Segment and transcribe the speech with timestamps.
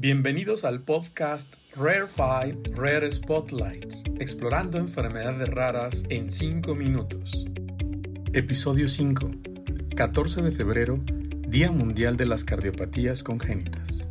[0.00, 7.48] Bienvenidos al podcast Rare 5 Rare Spotlights, explorando enfermedades raras en 5 minutos.
[8.32, 9.28] Episodio 5,
[9.96, 11.00] 14 de febrero,
[11.48, 14.06] Día Mundial de las Cardiopatías Congénitas.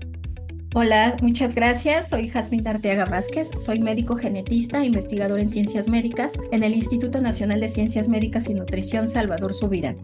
[0.75, 2.09] Hola, muchas gracias.
[2.09, 3.49] Soy Jasmine Arteaga Vázquez.
[3.57, 8.53] Soy médico genetista, investigador en ciencias médicas en el Instituto Nacional de Ciencias Médicas y
[8.55, 9.95] Nutrición Salvador Subirán.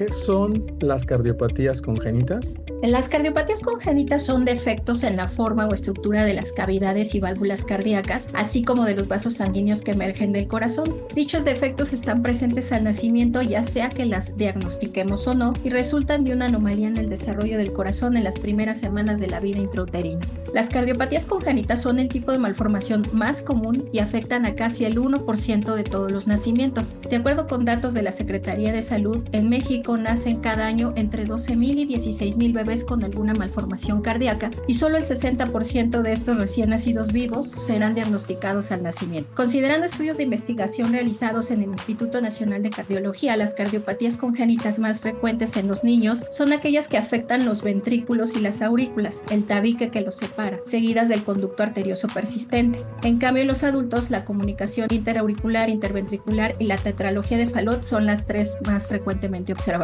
[0.00, 2.54] ¿Qué son las cardiopatías congénitas?
[2.82, 7.64] Las cardiopatías congénitas son defectos en la forma o estructura de las cavidades y válvulas
[7.64, 10.96] cardíacas, así como de los vasos sanguíneos que emergen del corazón.
[11.14, 16.24] Dichos defectos están presentes al nacimiento, ya sea que las diagnostiquemos o no, y resultan
[16.24, 19.58] de una anomalía en el desarrollo del corazón en las primeras semanas de la vida
[19.58, 20.20] intrauterina.
[20.54, 24.98] Las cardiopatías congénitas son el tipo de malformación más común y afectan a casi el
[24.98, 26.96] 1% de todos los nacimientos.
[27.08, 31.26] De acuerdo con datos de la Secretaría de Salud, en México nacen cada año entre
[31.26, 36.70] 12.000 y 16.000 bebés con alguna malformación cardíaca y solo el 60% de estos recién
[36.70, 39.30] nacidos vivos serán diagnosticados al nacimiento.
[39.34, 45.00] Considerando estudios de investigación realizados en el Instituto Nacional de Cardiología, las cardiopatías congénitas más
[45.00, 49.90] frecuentes en los niños son aquellas que afectan los ventrículos y las aurículas, el tabique
[49.90, 52.80] que los separa, seguidas del conducto arterioso persistente.
[53.02, 58.06] En cambio, en los adultos, la comunicación interauricular, interventricular y la tetralogía de Fallot son
[58.06, 59.79] las tres más frecuentemente observadas.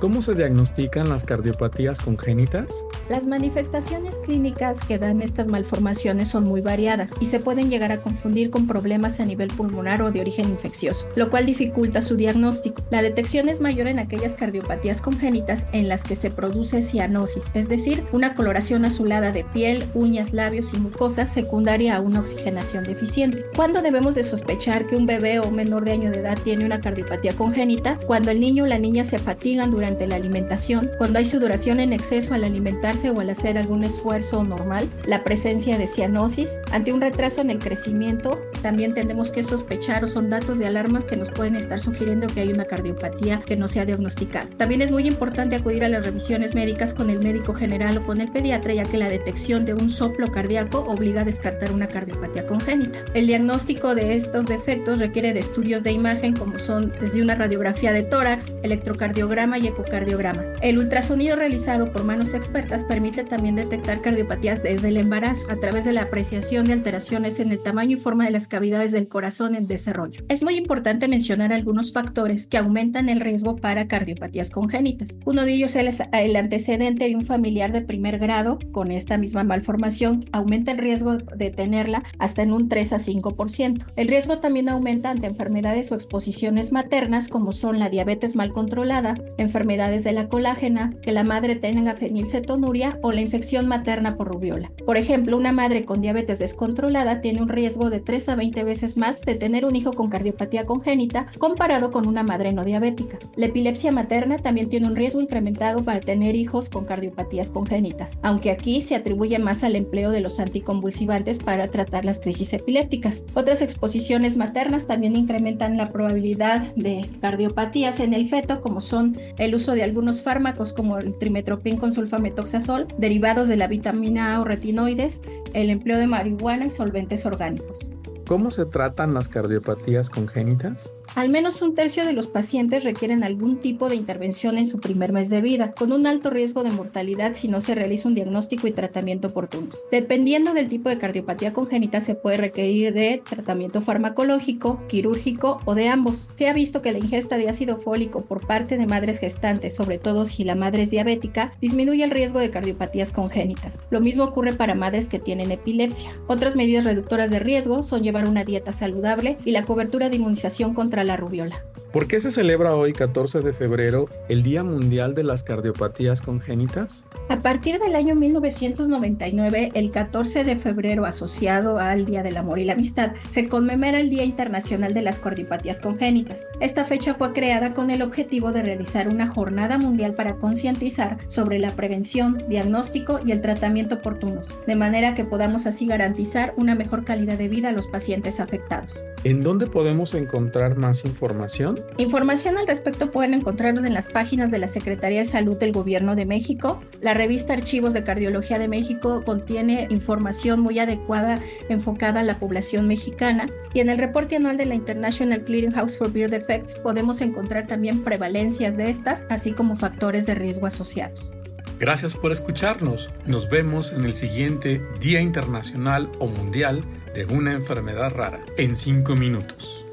[0.00, 2.66] ¿Cómo se diagnostican las cardiopatías congénitas?
[3.08, 8.02] Las manifestaciones clínicas que dan estas malformaciones son muy variadas y se pueden llegar a
[8.02, 12.82] confundir con problemas a nivel pulmonar o de origen infeccioso, lo cual dificulta su diagnóstico.
[12.90, 17.68] La detección es mayor en aquellas cardiopatías congénitas en las que se produce cianosis, es
[17.68, 23.44] decir, una coloración azulada de piel, uñas, labios y mucosas secundaria a una oxigenación deficiente.
[23.56, 26.80] ¿Cuándo debemos de sospechar que un bebé o menor de año de edad tiene una
[26.80, 27.98] cardiopatía congénita?
[28.06, 31.92] Cuando el niño o la niña se fatigan durante la alimentación, cuando hay sudoración en
[31.92, 36.60] exceso al alimentarse o al hacer algún esfuerzo normal, la presencia de cianosis.
[36.72, 41.04] Ante un retraso en el crecimiento, también tenemos que sospechar o son datos de alarmas
[41.04, 44.48] que nos pueden estar sugiriendo que hay una cardiopatía que no se ha diagnosticado.
[44.56, 48.20] También es muy importante acudir a las revisiones médicas con el médico general o con
[48.20, 52.46] el pediatra, ya que la detección de un soplo cardíaco obliga a descartar una cardiopatía
[52.46, 53.00] congénita.
[53.14, 57.92] El diagnóstico de estos defectos requiere de estudios de imagen como son desde una radiografía
[57.92, 60.42] de tórax, electrocardiograma y ecocardiograma.
[60.62, 65.84] El ultrasonido realizado por manos expertas permite también detectar cardiopatías desde el embarazo a través
[65.84, 69.54] de la apreciación de alteraciones en el tamaño y forma de las cavidades del corazón
[69.54, 70.22] en desarrollo.
[70.28, 75.18] Es muy importante mencionar algunos factores que aumentan el riesgo para cardiopatías congénitas.
[75.24, 79.44] Uno de ellos es el antecedente de un familiar de primer grado con esta misma
[79.44, 83.86] malformación, aumenta el riesgo de tenerla hasta en un 3 a 5%.
[83.96, 89.14] El riesgo también aumenta ante enfermedades o exposiciones maternas como son la diabetes mal controlada,
[89.38, 94.72] enfermedades de la colágena, que la madre tenga fenilcetonuria o la infección materna por rubiola.
[94.84, 98.96] Por ejemplo, una madre con diabetes descontrolada tiene un riesgo de 3 a 20 veces
[98.96, 103.18] más de tener un hijo con cardiopatía congénita comparado con una madre no diabética.
[103.36, 108.50] La epilepsia materna también tiene un riesgo incrementado para tener hijos con cardiopatías congénitas, aunque
[108.50, 113.24] aquí se atribuye más al empleo de los anticonvulsivantes para tratar las crisis epilépticas.
[113.34, 119.54] Otras exposiciones maternas también incrementan la probabilidad de cardiopatías en el feto, como son el
[119.54, 124.44] uso de algunos fármacos como el trimetropin con sulfametoxazol, derivados de la vitamina A o
[124.44, 125.20] retinoides,
[125.52, 127.90] el empleo de marihuana y solventes orgánicos.
[128.30, 130.94] ¿Cómo se tratan las cardiopatías congénitas?
[131.16, 135.12] Al menos un tercio de los pacientes requieren algún tipo de intervención en su primer
[135.12, 138.68] mes de vida, con un alto riesgo de mortalidad si no se realiza un diagnóstico
[138.68, 139.82] y tratamiento oportunos.
[139.90, 145.88] Dependiendo del tipo de cardiopatía congénita, se puede requerir de tratamiento farmacológico, quirúrgico o de
[145.88, 146.28] ambos.
[146.36, 149.98] Se ha visto que la ingesta de ácido fólico por parte de madres gestantes, sobre
[149.98, 153.80] todo si la madre es diabética, disminuye el riesgo de cardiopatías congénitas.
[153.90, 156.12] Lo mismo ocurre para madres que tienen epilepsia.
[156.28, 160.72] Otras medidas reductoras de riesgo son llevar una dieta saludable y la cobertura de inmunización
[160.72, 161.64] contra la rubiola.
[161.92, 167.04] ¿Por qué se celebra hoy, 14 de febrero, el Día Mundial de las Cardiopatías Congénitas?
[167.28, 172.64] A partir del año 1999, el 14 de febrero, asociado al Día del Amor y
[172.64, 176.48] la Amistad, se conmemora el Día Internacional de las Cardiopatías Congénitas.
[176.60, 181.58] Esta fecha fue creada con el objetivo de realizar una jornada mundial para concientizar sobre
[181.58, 187.04] la prevención, diagnóstico y el tratamiento oportunos, de manera que podamos así garantizar una mejor
[187.04, 189.02] calidad de vida a los pacientes afectados.
[189.24, 191.79] ¿En dónde podemos encontrar más información?
[191.98, 196.16] Información al respecto pueden encontrarnos en las páginas de la Secretaría de Salud del Gobierno
[196.16, 196.80] de México.
[197.00, 202.86] La revista Archivos de Cardiología de México contiene información muy adecuada enfocada a la población
[202.88, 203.46] mexicana.
[203.74, 208.04] Y en el reporte anual de la International Clearinghouse for Beer Defects podemos encontrar también
[208.04, 211.32] prevalencias de estas, así como factores de riesgo asociados.
[211.78, 213.08] Gracias por escucharnos.
[213.24, 216.82] Nos vemos en el siguiente Día Internacional o Mundial
[217.14, 219.86] de una enfermedad rara en 5 minutos.